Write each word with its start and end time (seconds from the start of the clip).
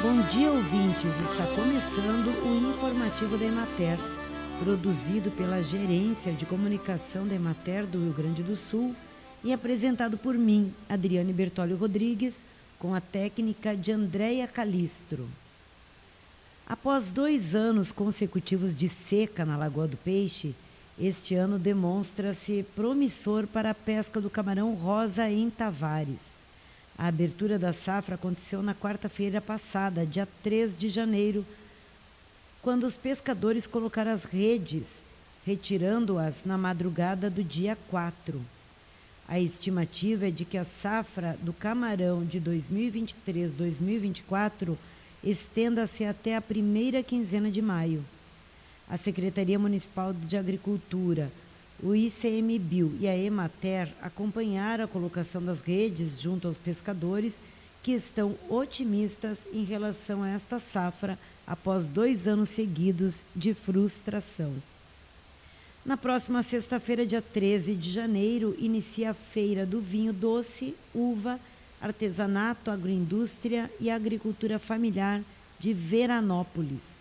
Bom 0.00 0.22
dia, 0.28 0.52
ouvintes! 0.52 1.12
Está 1.18 1.44
começando 1.56 2.28
o 2.44 2.70
informativo 2.70 3.36
da 3.36 3.44
Emater, 3.44 3.98
produzido 4.62 5.28
pela 5.32 5.60
Gerência 5.60 6.32
de 6.32 6.46
Comunicação 6.46 7.26
da 7.26 7.34
Emater 7.34 7.84
do 7.84 8.04
Rio 8.04 8.12
Grande 8.12 8.40
do 8.40 8.54
Sul 8.54 8.94
e 9.42 9.52
apresentado 9.52 10.16
por 10.16 10.34
mim, 10.34 10.72
Adriane 10.88 11.32
Bertolio 11.32 11.76
Rodrigues, 11.76 12.40
com 12.78 12.94
a 12.94 13.00
técnica 13.00 13.76
de 13.76 13.90
Andréia 13.90 14.46
Calistro. 14.46 15.28
Após 16.64 17.10
dois 17.10 17.56
anos 17.56 17.90
consecutivos 17.90 18.76
de 18.76 18.88
seca 18.88 19.44
na 19.44 19.56
Lagoa 19.56 19.88
do 19.88 19.96
Peixe, 19.96 20.54
este 20.96 21.34
ano 21.34 21.58
demonstra-se 21.58 22.64
promissor 22.76 23.48
para 23.48 23.70
a 23.70 23.74
pesca 23.74 24.20
do 24.20 24.30
camarão 24.30 24.74
rosa 24.74 25.28
em 25.28 25.50
Tavares. 25.50 26.38
A 26.98 27.06
abertura 27.06 27.58
da 27.60 27.72
safra 27.72 28.16
aconteceu 28.16 28.60
na 28.60 28.74
quarta-feira 28.74 29.40
passada, 29.40 30.04
dia 30.04 30.26
3 30.42 30.76
de 30.76 30.88
janeiro, 30.88 31.46
quando 32.60 32.82
os 32.84 32.96
pescadores 32.96 33.68
colocaram 33.68 34.10
as 34.10 34.24
redes, 34.24 35.00
retirando-as 35.46 36.44
na 36.44 36.58
madrugada 36.58 37.30
do 37.30 37.44
dia 37.44 37.78
4. 37.88 38.44
A 39.28 39.38
estimativa 39.38 40.26
é 40.26 40.30
de 40.30 40.44
que 40.44 40.58
a 40.58 40.64
safra 40.64 41.38
do 41.40 41.52
camarão 41.52 42.24
de 42.24 42.40
2023-2024 42.40 44.76
estenda-se 45.22 46.04
até 46.04 46.34
a 46.34 46.40
primeira 46.40 47.00
quinzena 47.02 47.48
de 47.48 47.62
maio. 47.62 48.04
A 48.88 48.96
Secretaria 48.96 49.58
Municipal 49.58 50.12
de 50.12 50.36
Agricultura, 50.36 51.30
o 51.82 51.94
ICMBio 51.94 52.96
e 53.00 53.06
a 53.06 53.16
Emater 53.16 53.88
acompanharam 54.02 54.84
a 54.84 54.88
colocação 54.88 55.42
das 55.42 55.60
redes 55.60 56.20
junto 56.20 56.48
aos 56.48 56.58
pescadores 56.58 57.40
que 57.82 57.92
estão 57.92 58.34
otimistas 58.48 59.46
em 59.52 59.62
relação 59.62 60.22
a 60.22 60.28
esta 60.28 60.58
safra 60.58 61.18
após 61.46 61.86
dois 61.86 62.26
anos 62.26 62.48
seguidos 62.48 63.22
de 63.34 63.54
frustração. 63.54 64.52
Na 65.86 65.96
próxima 65.96 66.42
sexta-feira, 66.42 67.06
dia 67.06 67.22
13 67.22 67.74
de 67.74 67.90
janeiro, 67.90 68.54
inicia 68.58 69.10
a 69.10 69.14
Feira 69.14 69.64
do 69.64 69.80
Vinho 69.80 70.12
Doce, 70.12 70.74
Uva, 70.94 71.38
Artesanato, 71.80 72.70
Agroindústria 72.70 73.70
e 73.80 73.88
Agricultura 73.88 74.58
Familiar 74.58 75.22
de 75.58 75.72
Veranópolis. 75.72 76.94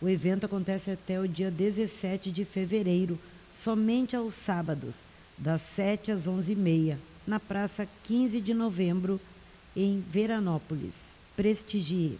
O 0.00 0.08
evento 0.08 0.44
acontece 0.44 0.90
até 0.90 1.18
o 1.18 1.26
dia 1.26 1.50
17 1.50 2.30
de 2.30 2.44
fevereiro 2.44 3.18
somente 3.62 4.14
aos 4.14 4.34
sábados, 4.34 5.04
das 5.36 5.62
7 5.62 6.12
às 6.12 6.28
11h30, 6.28 6.96
na 7.26 7.40
Praça 7.40 7.88
15 8.04 8.40
de 8.40 8.54
Novembro, 8.54 9.20
em 9.76 10.00
Veranópolis. 10.00 11.16
Prestigie. 11.36 12.18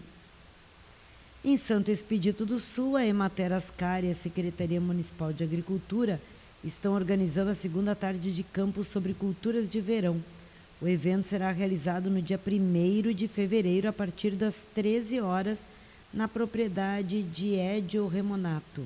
Em 1.45 1.56
Santo 1.56 1.91
Expedito 1.91 2.45
do 2.45 2.58
Sul, 2.58 2.97
a 2.97 3.06
Emater 3.06 3.53
Ascar 3.53 4.05
e 4.05 4.11
a 4.11 4.14
Secretaria 4.14 4.80
Municipal 4.80 5.33
de 5.33 5.45
Agricultura 5.45 6.20
estão 6.64 6.95
organizando 6.95 7.50
a 7.50 7.55
segunda 7.55 7.95
tarde 7.95 8.34
de 8.34 8.42
campo 8.42 8.83
sobre 8.83 9.14
culturas 9.14 9.70
de 9.70 9.80
verão. 9.80 10.23
O 10.80 10.89
evento 10.89 11.28
será 11.28 11.50
realizado 11.52 12.11
no 12.11 12.20
dia 12.20 12.39
1 12.45 13.12
de 13.12 13.28
fevereiro, 13.28 13.89
a 13.89 13.92
partir 13.92 14.33
das 14.33 14.64
13 14.75 15.20
horas, 15.20 15.64
na 16.12 16.27
propriedade 16.27 17.23
de 17.23 17.55
Edio 17.55 18.08
Remonato. 18.08 18.84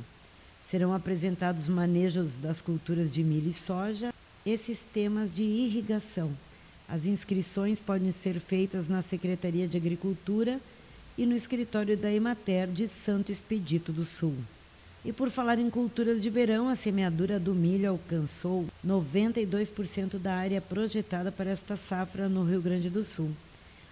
Serão 0.62 0.94
apresentados 0.94 1.68
manejos 1.68 2.38
das 2.38 2.60
culturas 2.60 3.12
de 3.12 3.22
milho 3.22 3.50
e 3.50 3.54
soja 3.54 4.14
e 4.44 4.56
sistemas 4.56 5.34
de 5.34 5.42
irrigação. 5.42 6.30
As 6.88 7.06
inscrições 7.06 7.80
podem 7.80 8.12
ser 8.12 8.38
feitas 8.38 8.88
na 8.88 9.02
Secretaria 9.02 9.66
de 9.66 9.76
Agricultura 9.76 10.60
e 11.16 11.26
no 11.26 11.36
escritório 11.36 11.96
da 11.96 12.12
Emater 12.12 12.68
de 12.68 12.88
Santo 12.88 13.32
Expedito 13.32 13.92
do 13.92 14.04
Sul. 14.04 14.34
E 15.04 15.12
por 15.12 15.30
falar 15.30 15.58
em 15.58 15.68
culturas 15.68 16.22
de 16.22 16.30
verão, 16.30 16.68
a 16.68 16.76
semeadura 16.76 17.38
do 17.40 17.54
milho 17.54 17.90
alcançou 17.90 18.66
92% 18.86 20.16
da 20.18 20.34
área 20.34 20.60
projetada 20.60 21.32
para 21.32 21.50
esta 21.50 21.76
safra 21.76 22.28
no 22.28 22.44
Rio 22.44 22.60
Grande 22.62 22.88
do 22.88 23.04
Sul. 23.04 23.30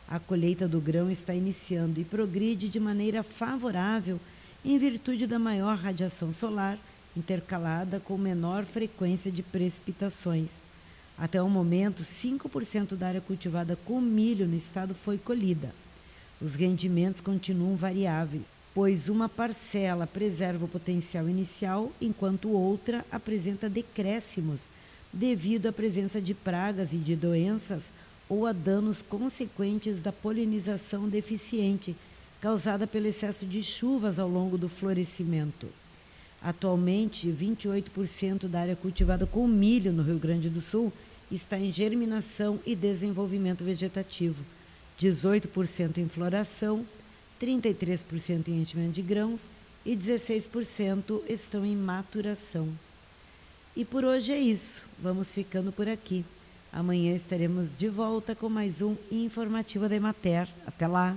A 0.09 0.21
colheita 0.21 0.69
do 0.69 0.81
grão 0.81 1.11
está 1.11 1.35
iniciando 1.35 2.01
e 2.01 2.05
progride 2.05 2.69
de 2.69 2.79
maneira 2.79 3.23
favorável 3.23 4.21
em 4.65 4.79
virtude 4.79 5.27
da 5.27 5.39
maior 5.39 5.77
radiação 5.77 6.33
solar, 6.33 6.79
intercalada 7.17 7.99
com 7.99 8.17
menor 8.17 8.65
frequência 8.65 9.31
de 9.31 9.43
precipitações. 9.43 10.59
Até 11.19 11.43
o 11.43 11.49
momento, 11.49 12.03
5% 12.03 12.95
da 12.97 13.09
área 13.09 13.21
cultivada 13.21 13.77
com 13.85 14.01
milho 14.01 14.47
no 14.47 14.57
estado 14.57 14.95
foi 14.95 15.19
colhida. 15.19 15.75
Os 16.41 16.55
rendimentos 16.55 17.21
continuam 17.21 17.77
variáveis, 17.77 18.47
pois 18.75 19.09
uma 19.09 19.29
parcela 19.29 20.07
preserva 20.07 20.65
o 20.65 20.69
potencial 20.69 21.29
inicial, 21.29 21.93
enquanto 22.01 22.51
outra 22.51 23.05
apresenta 23.11 23.69
decréscimos 23.69 24.69
devido 25.13 25.67
à 25.67 25.73
presença 25.73 26.21
de 26.21 26.33
pragas 26.33 26.93
e 26.93 26.97
de 26.97 27.17
doenças 27.17 27.91
ou 28.29 28.47
a 28.47 28.53
danos 28.53 29.03
consequentes 29.03 30.01
da 30.01 30.13
polinização 30.13 31.09
deficiente 31.09 31.97
causada 32.41 32.87
pelo 32.87 33.07
excesso 33.07 33.45
de 33.45 33.63
chuvas 33.63 34.19
ao 34.19 34.29
longo 34.29 34.57
do 34.57 34.69
florescimento. 34.69 35.69
Atualmente, 36.43 37.29
28% 37.29 38.49
da 38.49 38.61
área 38.61 38.77
cultivada 38.77 39.27
com 39.27 39.47
milho 39.47 39.93
no 39.93 40.03
Rio 40.03 40.19
Grande 40.19 40.49
do 40.49 40.61
Sul 40.61 40.93
está 41.31 41.59
em 41.59 41.71
germinação 41.71 42.59
e 42.65 42.75
desenvolvimento 42.75 43.63
vegetativo, 43.63 44.43
18% 44.99 45.99
em 45.99 46.09
floração, 46.09 46.85
33% 47.41 48.49
em 48.49 48.63
enchimento 48.63 48.93
de 48.93 49.03
grãos 49.03 49.47
e 49.85 49.95
16% 49.97 51.23
estão 51.29 51.65
em 51.65 51.77
maturação. 51.77 52.69
E 53.77 53.85
por 53.85 54.05
hoje 54.05 54.33
é 54.33 54.39
isso. 54.39 54.83
Vamos 54.99 55.33
ficando 55.33 55.71
por 55.71 55.89
aqui. 55.89 56.25
Amanhã 56.73 57.15
estaremos 57.15 57.77
de 57.77 57.89
volta 57.89 58.35
com 58.35 58.49
mais 58.49 58.83
um 58.83 58.97
informativo 59.11 59.89
da 59.89 59.97
Emater. 59.97 60.49
Até 60.67 60.87
lá! 60.87 61.17